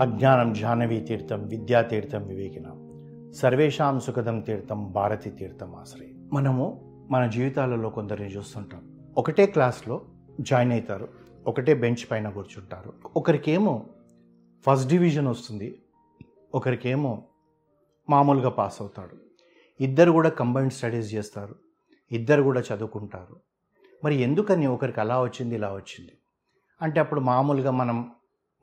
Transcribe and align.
అజ్ఞానం 0.00 0.52
జాహ్నవీ 0.52 1.00
తీర్థం 1.00 1.46
విద్యాతీర్థం 1.46 2.26
వివేకినం. 2.26 2.90
సర్వేషాం 3.32 4.00
సుఖదం 4.00 4.40
తీర్థం 4.40 4.92
భారతి 4.92 5.30
తీర్థం 5.30 5.74
ఆశ్రయం. 5.74 6.30
మనము 6.32 6.80
మన 7.10 7.26
జీవితాలలో 7.26 7.90
కొందరిని 7.90 8.28
చూస్తుంటాం. 8.28 8.98
ఒకటే 9.18 9.46
క్లాస్లో 9.46 10.04
జాయిన్ 10.40 10.72
అవుతారు 10.72 11.08
ఒకటే 11.46 11.74
బెంచ్ 11.74 12.10
పైన 12.10 12.28
కూర్చుంటారు. 12.28 12.92
ఒకరికేమో 13.16 13.86
ఫస్ట్ 14.66 14.88
డివిజన్ 14.88 15.28
వస్తుంది 15.28 15.82
ఒకరికేమో 16.54 17.22
మామూలుగా 18.10 18.48
పాస్ 18.48 18.82
అవుతాడు. 18.82 19.16
ఇద్దరు 19.82 20.10
కూడా 20.10 20.28
కంబైన్డ్ 20.28 20.72
స్టడీస్ 20.72 21.14
చేస్తారు 21.14 21.54
ఇద్దరు 22.12 22.42
కూడా 22.42 22.60
చదువుకుంటారు. 22.60 23.36
మరి 24.04 24.14
ఎందుకని 24.14 24.66
ఒకరికి 24.66 25.00
అలా 25.00 25.22
వచ్చింది 25.22 25.54
ఇలా 25.54 25.68
వచ్చింది? 25.68 26.12
అంటే 26.82 27.00
అప్పుడు 27.00 27.20
మామూలుగా 27.20 27.70
మనం 27.70 28.10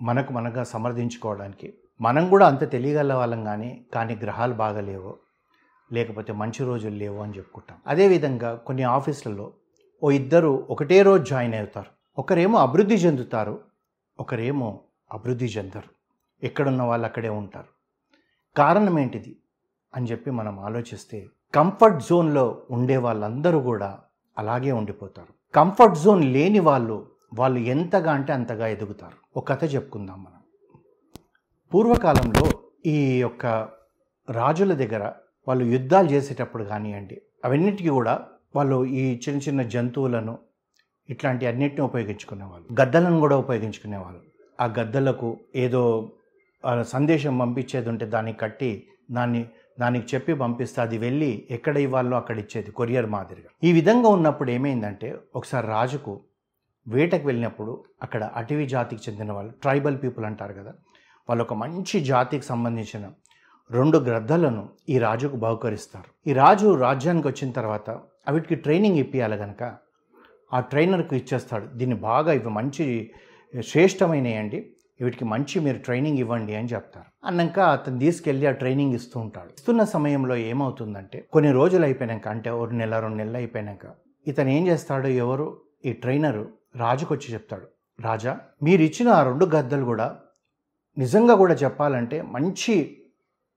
మనకు 0.02 0.34
మనగా 0.34 0.64
సమర్థించుకోవడానికి. 0.64 1.74
మనం 2.02 2.30
కూడా 2.30 2.48
అంత 2.48 2.72
తెలియగల 2.72 3.14
వాళ్ళం 3.14 3.44
కానీ 3.44 3.86
కానీ 3.94 4.16
గ్రహాలు 4.16 4.54
బాగలేవు 4.54 5.16
లేకపోతే 5.94 6.34
మంచి 6.34 6.66
రోజులు 6.66 6.96
లేవు 6.96 7.20
అని 7.23 7.38
చెప్పుకుంటాం. 7.38 7.78
అదేవిధంగా 7.88 8.56
కొన్ని 8.56 8.84
ఆఫీసులలో 8.84 9.54
ఓ 10.04 10.12
ఇద్దరు 10.12 10.68
ఒకటే 10.70 11.02
రోజు 11.02 11.23
జాయిన్ 11.23 11.54
అవుతారు. 11.54 12.20
ఒకరేమో 12.20 12.60
అభివృద్ధి 12.60 12.96
చెందుతారు 12.96 13.60
ఒకరేమో 14.20 14.80
అభివృద్ధి 15.14 15.46
చెందరు. 15.46 15.90
ఎక్కడున్న 16.45 16.84
వాళ్ళు 16.84 17.06
అక్కడే 17.06 17.30
ఉంటారు. 17.30 17.68
కారణం 18.58 19.00
ఏంటిది 19.00 19.36
అని 19.95 20.06
చెప్పి 20.06 20.32
మనం 20.32 20.59
ఆలోచిస్తే 20.59 21.28
కంఫర్ట్ 21.56 22.00
జోన్లో 22.00 22.62
ఉండే 22.72 22.98
వాళ్ళందరూ 22.98 23.59
కూడా 23.59 24.00
అలాగే 24.38 24.72
ఉండిపోతారు. 24.72 25.54
కంఫర్ట్ 25.54 26.00
జోన్ 26.00 26.26
లేని 26.26 26.59
వాళ్ళు 26.59 27.06
వాళ్ళు 27.40 27.59
ఎంతగా 27.73 28.12
అంటే 28.12 28.32
అంతగా 28.34 28.68
ఎదుగుతారు. 28.68 29.18
ఒక 29.40 29.44
కథ 29.52 29.64
చెప్పుకుందాం 29.73 30.20
మనం. 30.23 30.42
పూర్వకాలంలో 31.72 32.45
ఈ 32.86 32.98
యొక్క 33.25 33.45
రాజుల 34.28 34.73
దగ్గర 34.73 35.03
వాళ్ళు 35.47 35.66
యుద్ధాలు 35.66 36.08
చేసేటప్పుడు 36.08 36.64
కానివ్వండి 36.64 37.17
అవన్నిటికీ 37.45 37.89
కూడా 37.89 38.14
వాళ్ళు 38.56 38.78
ఈ 38.86 39.03
చిన్న 39.23 39.39
చిన్న 39.47 39.62
జంతువులను 39.62 40.34
ఇట్లాంటి 41.09 41.45
అన్నిటిని 41.45 41.81
ఉపయోగించుకునేవాళ్ళు. 41.81 42.67
గద్దలను 42.81 43.20
కూడా 43.20 43.36
ఉపయోగించుకునేవాళ్ళు. 43.38 44.22
ఆ 44.64 44.66
గద్దలకు 44.80 45.30
ఏదో 45.56 45.84
సందేశం 46.95 47.34
పంపించేది 47.38 47.90
ఉంటే 47.90 48.06
దాన్ని 48.06 48.34
కట్టి 48.34 48.72
దాన్ని 49.12 49.42
దానికి 49.80 50.16
చెప్పి 50.16 50.34
పంపిస్తే 50.34 50.80
అది 50.81 50.97
వెళ్ళి 50.97 51.31
ఎక్కడ 51.52 51.75
ఇవ్వాలో 51.78 52.16
అక్కడ 52.17 52.38
ఇచ్చేది 52.44 52.72
కొరియర్ 52.72 53.08
మాదిరిగా. 53.16 53.50
ఈ 53.64 53.72
విధంగా 53.72 54.09
ఉన్నప్పుడు 54.09 54.50
ఏమైందంటే 54.52 55.09
ఒకసారి 55.36 55.67
రాజుకు 55.67 56.14
వేటకు 56.88 57.28
వెళ్ళినప్పుడు 57.28 57.84
అక్కడ 58.04 58.24
అటవీ 58.24 58.66
జాతికి 58.66 59.02
చెందిన 59.10 59.32
వాళ్ళు 59.32 59.52
ట్రైబల్ 59.52 59.98
పీపుల్ 59.98 60.26
అంటారు 60.26 60.54
కదా 60.54 60.74
వాళ్ళు 61.30 61.44
ఒక 61.44 61.54
మంచి 61.54 62.00
జాతికి 62.00 62.46
సంబంధించిన 62.46 63.12
రెండు 63.72 63.98
గ్రద్దలను 63.98 64.70
ఈ 64.90 64.98
రాజుకు 64.98 65.36
బహుకరిస్తారు. 65.36 66.10
ఈ 66.30 66.34
రాజు 66.34 66.76
రాజ్యానికి 66.76 67.28
వచ్చిన 67.28 67.52
తర్వాత 67.52 67.90
అవిటికి 68.28 68.56
ట్రైనింగ్ 68.56 68.98
ఇప్పియాలి 68.98 69.38
కనుక 69.38 69.64
ఆ 70.54 70.60
ట్రైనర్కు 70.60 71.16
ఇచ్చేస్తాడు. 71.16 71.66
దీన్ని 71.66 71.96
బాగా 71.96 72.34
ఇవి 72.34 72.50
మంచి 72.50 73.12
శ్రేష్టమైనయండి 73.54 74.60
వీటికి 75.02 75.26
మంచి 75.26 75.60
మీరు 75.60 75.78
ట్రైనింగ్ 75.78 76.20
ఇవ్వండి 76.20 76.56
అని 76.56 76.68
చెప్తారు. 76.68 77.10
అన్నాక 77.26 77.60
అతను 77.60 78.00
తీసుకెళ్ళి 78.00 78.48
ఆ 78.48 78.52
ట్రైనింగ్ 78.52 78.94
ఇస్తూ 78.94 79.20
ఉంటాడు. 79.20 79.50
ఇస్తున్న 79.50 79.84
సమయంలో 79.84 80.36
ఏమవుతుందంటే 80.36 81.28
కొన్ని 81.34 81.52
రోజులు 81.52 81.84
అయిపోయాక 81.84 82.28
అంటే 82.28 82.50
ఒక 82.50 82.74
నెల 82.74 83.00
రెండు 83.00 83.18
నెలలు 83.18 83.38
అయిపోయాక 83.38 83.86
ఇతను 84.28 84.50
ఏం 84.50 84.68
చేస్తాడు 84.68 85.08
ఎవరు? 85.08 85.62
ఈ 85.86 85.92
ట్రైనరు 85.94 86.46
రాజుకొచ్చి 86.76 87.34
చెప్తాడు 87.34 87.68
రాజా 88.04 88.40
మీరిచ్చిన 88.64 89.10
ఆ 89.10 89.23
రెండు 89.23 89.46
గద్దలు 89.46 89.86
కూడా 89.86 90.18
నిజంగా 90.98 91.36
కూడా 91.36 91.54
చెప్పాలంటే 91.54 92.22
మంచి 92.22 93.00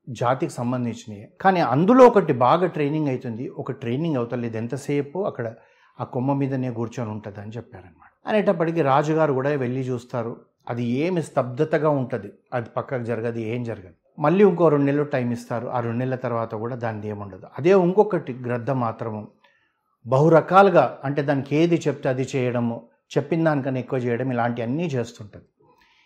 జాతికి 0.09 0.53
సంబంధించినవి 0.53 1.27
కానీ 1.41 1.59
అందులో 1.59 2.07
ఒకటి 2.07 2.33
బాగా 2.33 2.67
ట్రైనింగ్ 2.67 3.07
అవుతుంది 3.07 3.49
ఒక 3.49 3.71
ట్రైనింగ్ 3.71 4.15
అవుతలేదు 4.15 4.57
ఎంతసేపు? 4.57 5.25
అక్కడ 5.25 5.53
ఆ 5.99 6.03
కొమ్మ 6.03 6.33
మీదనే 6.33 6.71
కూర్చొని 6.71 7.11
ఉంటుంది 7.11 7.39
అని 7.41 7.51
చెప్పారనమాట 7.51 8.11
అనేటప్పటికీ 8.27 8.81
రాజుగారు 8.81 9.33
కూడా 9.33 9.49
వెళ్ళి 9.49 9.81
చూస్తారు. 9.81 10.37
అది 10.69 10.83
ఏమి 10.83 11.21
స్తబ్దతగా 11.23 11.89
ఉంటుంది. 11.89 12.31
అది 12.53 12.69
పక్కకు 12.77 13.03
జరగదు 13.03 13.37
ఏం 13.37 13.63
జరగదు. 13.63 13.95
మళ్ళీ 14.19 14.43
ఇంకో 14.45 14.67
రెండు 14.69 14.85
నెలలు 14.85 15.03
టైం 15.03 15.31
ఇస్తారు. 15.31 15.67
ఆ 15.67 15.79
రెండు 15.79 15.97
నెలల 15.97 16.15
తర్వాత 16.15 16.55
కూడా 16.55 16.75
దాన్ని 16.75 17.07
ఏముండదు 17.07 17.47
అదే 17.57 17.69
ఇంకొకటి 17.69 18.33
గ్రద్ద 18.33 18.71
మాత్రము 18.71 19.27
బహురకాలుగా 20.07 20.99
అంటే 21.03 21.21
దానికి 21.21 21.55
ఏది 21.55 21.81
చెప్తే 21.87 22.09
అది 22.09 22.27
చేయడము 22.35 22.87
చెప్పిన 23.11 23.43
దానికన్నా 23.43 23.79
ఎక్కువ 23.79 23.99
చేయడం 23.99 24.31
ఇలాంటివన్నీ 24.31 24.85
చేస్తుంటుంది. 24.85 25.47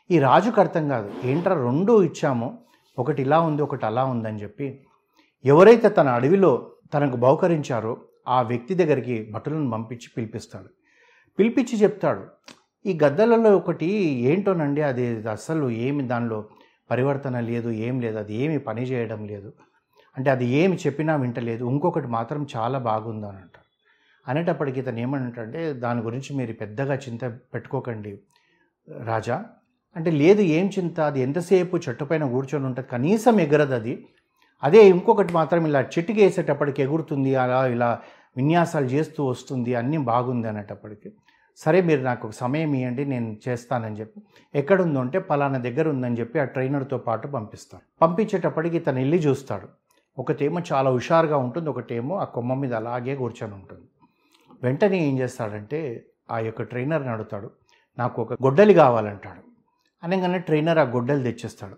ఈ 0.09 0.19
రాజుకు 0.19 0.59
అర్థం 0.61 0.85
కాదు 0.89 1.09
ఏంట్రా 1.23 1.55
రెండూ 1.67 1.93
ఇచ్చామో 2.03 2.49
ఒకటి 2.97 3.21
ఇలా 3.21 3.39
ఉంది 3.39 3.61
ఒకటి 3.61 3.85
అలా 3.85 4.03
ఉందని 4.05 4.41
చెప్పి 4.43 4.67
ఎవరైతే 5.45 5.89
తన 5.89 6.07
అడవిలో 6.09 6.51
తనకు 6.93 7.17
బహుకరించారో 7.17 7.93
ఆ 8.27 8.37
వ్యక్తి 8.41 8.73
దగ్గరికి 8.75 9.15
భటులను 9.33 9.71
పంపించి 9.71 10.07
పిలిపిస్తాడు. 10.15 10.69
పిలిపించి 11.39 11.75
చెప్తాడు 11.83 12.23
ఈ 12.85 12.93
గద్దలలో 13.03 13.57
ఒకటి 13.57 13.87
ఏంటోనండి 14.31 14.81
అది 14.81 15.05
అసలు 15.29 15.69
ఏమి 15.85 16.03
దానిలో 16.07 16.39
పరివర్తన 16.91 17.39
లేదు 17.39 17.69
ఏం 17.87 17.95
లేదు 18.01 18.17
అది 18.17 18.33
ఏమి 18.35 18.57
పని 18.59 18.83
చేయడం 18.83 19.21
లేదు. 19.31 19.49
అంటే 20.17 20.29
అది 20.29 20.45
ఏమి 20.61 20.75
చెప్పినా 20.75 21.15
వింటలేదు 21.15 21.63
ఇంకొకటి 21.65 22.07
మాత్రం 22.07 22.47
చాలా 22.55 22.77
బాగుంది 22.79 23.27
అంటారు 23.27 23.64
అనేటప్పటికి 24.27 24.79
ఇతను 24.79 24.99
ఏమంటే 24.99 25.73
దాని 25.73 26.01
గురించి 26.01 26.35
మీరు 26.35 26.53
పెద్దగా 26.53 26.95
చింత 26.95 27.25
పెట్టుకోకండి 27.25 28.19
రాజా. 29.03 29.45
అంటే 29.95 30.11
లేదు 30.11 30.41
ఏం 30.41 30.69
చింత 30.79 30.99
అది 30.99 31.21
ఎంతసేపు 31.21 31.77
చెట్టు 31.77 32.05
పైన 32.05 32.23
కూర్చొని 32.25 32.65
ఉంటుంది 32.65 32.87
కనీసం 32.87 33.39
ఎగరదు 33.39 33.73
అది. 33.73 34.05
అదే 34.63 34.89
ఇంకొకటి 34.89 35.33
మాత్రం 35.33 35.67
ఇలా 35.67 35.81
చెట్టుకి 35.81 36.21
వేసేటప్పటికి 36.23 36.81
ఎగురుతుంది 36.81 37.35
అలా 37.35 37.67
ఇలా 37.67 37.99
విన్యాసాలు 38.37 38.85
చేస్తూ 38.85 39.25
వస్తుంది 39.25 39.75
అన్నీ 39.75 39.97
బాగుంది 39.97 40.47
అనేటప్పటికి. 40.47 41.11
సరే 41.57 41.81
మీరు 41.81 42.01
నాకు 42.01 42.27
ఒక 42.27 42.33
సమయం 42.33 42.73
ఇవ్వండి 42.73 43.05
నేను 43.05 43.37
చేస్తానని 43.47 43.95
చెప్పి. 43.95 44.21
ఎక్కడుందో 44.55 44.99
అంటే 44.99 45.19
పలానా 45.19 45.57
దగ్గర 45.57 45.89
ఉందని 45.89 46.19
చెప్పి 46.19 46.39
ఆ 46.39 46.43
ట్రైనర్తో 46.43 46.97
పాటు 46.97 47.27
పంపిస్తాను 47.27 47.83
పంపించేటప్పటికి 48.01 48.79
తను 48.79 48.95
వెళ్ళి 48.95 49.17
చూస్తాడు. 49.17 49.67
ఒకటేమో 50.17 50.61
చాలా 50.73 50.89
హుషారుగా 50.89 51.37
ఉంటుంది 51.37 51.69
ఒకటేమో 51.69 52.17
ఆ 52.17 52.23
కొమ్మ 52.23 52.53
మీద 52.53 52.73
అలాగే 52.73 53.15
కూర్చొని 53.15 53.53
ఉంటుంది. 53.53 53.87
వెంటనే 54.63 55.07
ఏం 55.07 55.19
చేస్తాడంటే 55.19 56.05
ఆ 56.31 56.39
యొక్క 56.39 56.61
ట్రైనర్ని 56.61 57.09
అడుగుతాడు 57.09 57.51
నాకు 57.99 58.21
ఒక 58.21 58.33
గొడ్డలి 58.33 58.73
కావాలంటాడు. 58.73 59.41
అనగానే 60.03 60.39
ట్రైనర్ 60.39 60.77
ఆ 60.77 60.83
గొడ్డలు 60.83 61.23
తెచ్చేస్తాడు. 61.23 61.75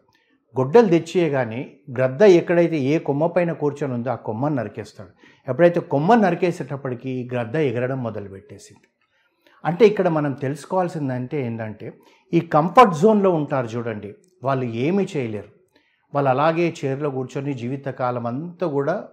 గొడ్డలు 0.59 0.87
తెచ్చేయగానే 0.87 1.75
గ్రద్ద 1.97 2.21
ఎక్కడైతే 2.21 2.77
ఏ 2.77 2.99
కొమ్మ 2.99 3.27
పైన 3.27 3.51
కూర్చొని 3.51 3.93
ఉందో 3.93 4.09
ఆ 4.09 4.15
కొమ్మను 4.15 4.55
నరికేస్తాడు. 4.55 5.09
ఎప్పుడైతే 5.47 5.79
కొమ్మను 5.79 6.21
నరికేసేటప్పటికి 6.21 7.09
ఈ 7.09 7.29
గ్రద్ద 7.33 7.55
ఎగరడం 7.55 8.03
మొదలుపెట్టేసింది. 8.03 8.87
అంటే 9.65 9.85
ఇక్కడ 9.85 10.07
మనం 10.07 10.33
తెలుసుకోవాల్సిందంటే 10.33 11.45
ఏంటంటే 11.45 11.93
ఈ 12.33 12.39
కంఫర్ట్ 12.39 12.95
జోన్లో 12.95 13.31
ఉంటారు 13.31 13.65
చూడండి 13.65 14.15
వాళ్ళు 14.43 14.65
ఏమీ 14.65 15.07
చేయలేరు. 15.17 15.47
వాళ్ళు 16.13 16.29
అలాగే 16.29 16.73
చైర్లో 16.85 17.09
కూర్చొని 17.09 17.53
జీవితకాలం 17.53 18.25
అంతా 18.25 18.67
కూడా 18.67 19.07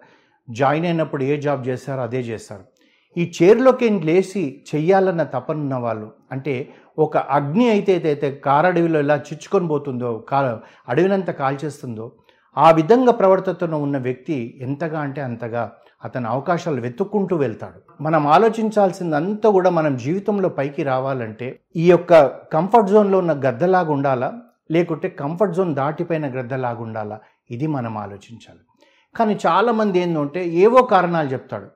జాయిన్ 0.50 0.86
అయినప్పుడు 0.86 1.22
ఏ 1.22 1.40
జాబ్ 1.40 1.68
చేస్తారో 1.68 2.02
అదే 2.02 2.20
చేస్తారు. 2.20 2.64
ఈ 3.18 3.32
చైర్లోకి 3.42 3.90
లేచి 3.90 4.62
చెయ్యాలన్న 4.74 5.22
తపనున్న 5.22 5.74
వాళ్ళు. 5.74 6.12
అంటే 6.32 6.72
ఒక 6.98 7.16
అగ్ని 7.16 7.70
అయితే 7.70 7.94
అయితే 7.94 8.30
కారడవిలో 8.30 8.98
ఎలా 8.98 9.16
చిచ్చుకొని 9.16 9.68
పోతుందో 9.68 10.18
కా 10.18 10.60
అడవినంత 10.88 11.30
కాల్చేస్తుందో 11.30 12.12
ఆ 12.56 12.70
విధంగా 12.70 13.12
ప్రవర్తతను 13.12 13.76
ఉన్న 13.76 13.98
వ్యక్తి 13.98 14.58
ఎంతగా 14.60 15.00
అంటే 15.00 15.20
అంతగా 15.20 15.72
అతని 16.04 16.26
అవకాశాలు 16.26 16.80
వెతుక్కుంటూ 16.80 17.36
వెళ్తాడు. 17.36 17.78
మనం 18.00 18.26
ఆలోచించాల్సిందంతా 18.26 19.50
కూడా 19.50 19.70
మనం 19.70 19.96
జీవితంలో 19.96 20.48
పైకి 20.48 20.82
రావాలంటే 20.82 21.60
ఈ 21.76 21.90
యొక్క 21.90 22.26
కంఫర్ట్ 22.26 22.90
జోన్లో 22.90 23.18
ఉన్న 23.18 23.32
గద్దలాగా 23.32 23.92
ఉండాలా? 23.92 24.32
లేకుంటే 24.70 25.08
కంఫర్ట్ 25.08 25.54
జోన్ 25.54 25.74
దాటిపోయిన 25.74 26.26
గద్దలాగా 26.26 26.80
ఉండాలా? 26.80 27.20
ఇది 27.50 27.66
మనం 27.66 27.98
ఆలోచించాలి. 27.98 28.58
కానీ 29.16 29.38
చాలామంది 29.46 29.98
ఏంటంటే 29.98 30.48
ఏవో 30.48 30.82
కారణాలు 30.82 31.28
చెప్తాడు. 31.28 31.68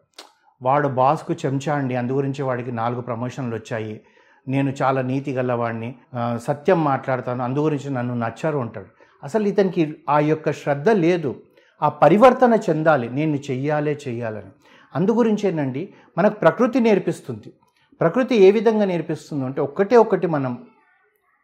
వాడు 0.63 0.89
బాస్కు 0.89 1.35
చెంచా 1.47 1.75
అండి 1.75 1.97
అందు 1.97 2.13
గురించి 2.13 2.43
వాడికి 2.43 2.73
నాలుగు 2.73 3.01
ప్రమోషన్లు 3.01 3.57
వచ్చాయి. 3.57 4.01
నేను 4.49 4.73
చాలా 4.83 5.03
నీతి 5.03 5.33
గలవాడిని 5.33 5.95
సత్యం 6.37 6.85
మాట్లాడతాను 6.85 7.45
అందు 7.45 7.59
గురించి 7.59 7.91
నన్ను 7.91 8.15
నచ్చారు 8.15 8.59
అంటాడు. 8.59 8.87
అసలు 9.25 9.49
ఇతనికి 9.49 9.97
ఆ 10.09 10.19
యొక్క 10.19 10.53
శ్రద్ధ 10.53 10.91
లేదు. 10.91 11.43
ఆ 11.83 11.89
పరివర్తన 11.89 12.59
చెందాలి. 12.71 13.11
నేను 13.11 13.37
చెయ్యాలే 13.37 13.99
చెయ్యాలని. 14.09 14.51
అందు 14.95 15.11
గురించేనండి 15.11 15.95
మనకు 16.19 16.39
ప్రకృతి 16.39 16.81
నేర్పిస్తుంది. 16.81 17.53
ప్రకృతి 18.01 18.37
ఏ 18.37 18.51
విధంగా 18.51 18.85
నేర్పిస్తుంది 18.85 19.45
అంటే 19.45 19.61
ఒక్కటే 19.61 19.97
ఒకటి 19.97 20.27
మనం 20.27 20.67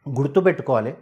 గుర్తుపెట్టుకోవాలి 0.09 0.95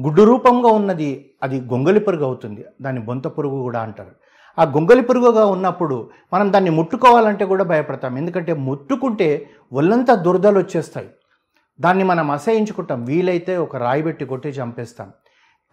గుడ్డు 0.00 0.22
రూపంగా 0.22 0.68
ఉన్నది 0.68 1.30
అది 1.42 1.60
గొంగలి 1.60 2.00
పురుగు 2.00 2.24
అవుతుంది. 2.24 2.64
దాన్ని 2.82 3.02
బొంత 3.02 3.26
పురుగు 3.26 3.62
కూడా 3.62 3.80
అంటారు. 3.80 4.10
ఆ 4.58 4.64
గొంగలి 4.64 5.02
పురుగుగా 5.02 5.46
ఉన్నప్పుడు 5.46 6.10
మనం 6.32 6.52
దాన్ని 6.52 6.70
ముట్టుకోవాలంటే 6.70 7.44
కూడా 7.44 7.64
భయపడతాం. 7.64 8.18
ఎందుకంటే 8.18 8.52
ముట్టుకుంటే 8.52 9.50
ఒళ్ళంతా 9.72 10.14
దురదలు 10.14 10.58
వచ్చేస్తాయి. 10.58 11.08
దాన్ని 11.80 12.04
మనం 12.04 12.30
అసహించుకుంటాం. 12.30 13.04
వీలైతే 13.04 13.56
ఒక 13.56 13.76
రాయి 13.76 14.02
పెట్టి 14.02 14.24
కొట్టి 14.24 14.48
చంపేస్తాం. 14.48 15.12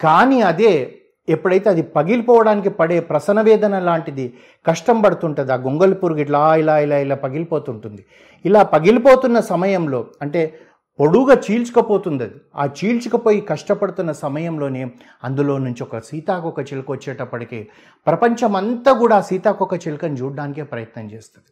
కానీ 0.01 0.41
అదే 0.41 0.95
ఎప్పుడైతే 1.29 1.69
అది 1.69 1.81
పగిలిపోవడానికి 1.81 2.69
పడే 2.69 2.99
ప్రసన 2.99 3.41
వేదన 3.41 3.79
లాంటిది 3.79 4.33
కష్టం 4.67 5.01
పడుతుంటుంది. 5.01 5.53
ఆ 5.53 5.55
గొంగలి 5.55 5.95
పురుగు 5.95 6.19
ఇట్లా 6.19 6.55
ఇలా 6.55 6.79
ఇలా 6.79 6.97
ఇలా 6.97 7.15
పగిలిపోతుంటుంది. 7.15 8.05
ఇలా 8.45 8.63
పగిలిపోతున్న 8.63 9.39
సమయంలో 9.39 10.07
అంటే 10.21 10.59
పొడుగా 10.99 11.35
చీల్చుకపోతుంది 11.45 12.23
అది 12.23 12.37
ఆ 12.55 12.65
చీల్చుకపోయి 12.77 13.39
కష్టపడుతున్న 13.41 14.11
సమయంలోనే 14.11 14.83
అందులో 15.23 15.55
నుంచి 15.57 15.83
ఒక 15.83 15.99
సీతాకొక 15.99 16.59
చిలుక 16.69 16.91
వచ్చేటప్పటికి 16.91 17.59
ప్రపంచమంతా 18.07 18.91
కూడా 19.01 19.15
ఆ 19.15 19.25
సీతాకొక 19.29 19.75
చిలుకను 19.87 20.17
చూడడానికే 20.21 20.63
ప్రయత్నం 20.63 21.07
చేస్తుంది. 21.13 21.49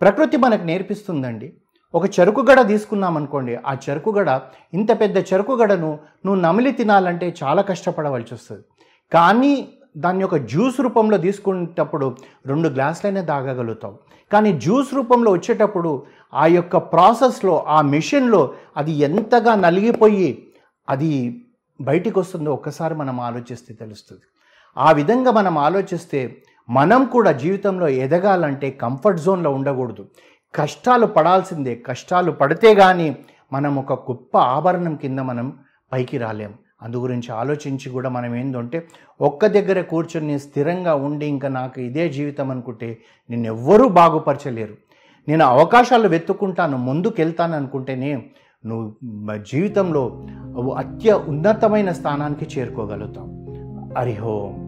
ప్రకృతి 0.00 0.36
మనకు 0.36 0.64
నేర్పిస్తుందండి. 0.70 1.48
ఒక 1.94 2.04
చెరుకుగడ 2.16 2.60
తీసుకున్నాం 2.66 3.16
అనుకోండి 3.16 3.54
ఆ 3.70 3.72
చెరుకుగడ 3.84 4.30
ఇంత 4.74 4.90
పెద్ద 5.00 5.16
చెరుకుగడను 5.30 5.90
నువ్వు 6.24 6.40
నమిలి 6.40 6.72
తినాలంటే 6.72 7.26
చాలా 7.42 7.62
కష్టపడవలసి 7.62 8.34
వస్తుంది 8.34 8.64
కానీ 9.12 9.52
దాన్ని 9.96 10.24
ఒక 10.24 10.36
జ్యూస్ 10.36 10.80
రూపంలో 10.80 11.18
తీసుకునేటప్పుడు 11.18 12.16
రెండు 12.46 12.68
గ్లాసులైనా 12.68 13.24
తాగగలుగుతావు. 13.24 13.98
కానీ 14.32 14.52
జ్యూస్ 14.52 14.94
రూపంలో 14.94 15.32
వచ్చేటప్పుడు 15.32 16.06
ఆ 16.34 16.46
యొక్క 16.46 16.76
ప్రాసెస్లో 16.76 17.62
ఆ 17.62 17.80
మిషన్లో 17.80 18.54
అది 18.76 18.92
ఎంతగా 18.92 19.54
నలిగిపోయి 19.54 20.52
అది 20.88 21.44
బయటికి 21.80 22.18
వస్తుందో 22.18 22.52
ఒక్కసారి 22.52 22.94
మనం 22.94 23.20
ఆలోచిస్తే 23.20 23.74
తెలుస్తుంది. 23.74 24.22
ఆ 24.78 24.92
విధంగా 24.92 25.30
మనం 25.30 25.58
ఆలోచిస్తే 25.58 26.42
మనం 26.70 27.04
కూడా 27.04 27.32
జీవితంలో 27.32 27.88
ఎదగాలంటే 27.88 28.70
కంఫర్ట్ 28.70 29.20
జోన్లో 29.20 29.50
ఉండకూడదు. 29.50 30.06
కష్టాలు 30.54 31.06
పడాల్సిందే. 31.06 31.74
కష్టాలు 31.74 32.32
పడితే 32.32 32.74
కానీ 32.74 33.16
మనం 33.52 33.76
ఒక 33.76 33.92
గొప్ప 33.92 34.38
ఆభరణం 34.38 34.96
కింద 34.96 35.18
మనం 35.18 35.58
పైకి 35.92 36.18
రాలేం. 36.18 36.54
అందు 36.82 36.96
గురించి 36.96 37.32
ఆలోచించి 37.32 37.90
కూడా 37.90 38.08
మనం 38.08 38.34
ఏంటంటే 38.34 38.88
ఒక్క 39.20 39.46
దగ్గర 39.46 39.80
కూర్చొని 39.80 40.38
స్థిరంగా 40.38 40.94
ఉండి 40.94 41.26
ఇంకా 41.26 41.48
నాకు 41.48 41.80
ఇదే 41.80 42.08
జీవితం 42.08 42.50
అనుకుంటే 42.50 42.98
నేను 43.30 43.46
ఎవ్వరూ 43.46 43.88
బాగుపరచలేరు. 43.88 44.76
నేను 45.28 45.44
అవకాశాలు 45.44 46.08
వెతుక్కుంటాను 46.08 46.76
ముందుకు 46.76 47.14
వెళ్తాను 47.18 47.56
అనుకుంటేనే 47.56 48.22
నువ్వు 48.66 49.36
జీవితంలో 49.36 50.26
అత్య 50.76 51.12
ఉన్నతమైన 51.12 51.92
స్థానానికి 51.92 52.60
చేరుకోగలుగుతావు. 52.60 53.30
హరిహోం 53.98 54.63